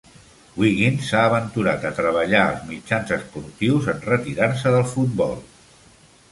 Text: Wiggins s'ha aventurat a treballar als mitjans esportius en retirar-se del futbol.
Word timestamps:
Wiggins 0.61 1.03
s'ha 1.09 1.21
aventurat 1.29 1.85
a 1.89 1.91
treballar 1.99 2.41
als 2.47 2.65
mitjans 2.71 3.15
esportius 3.19 3.93
en 3.95 4.03
retirar-se 4.11 4.77
del 4.79 4.91
futbol. 4.97 5.41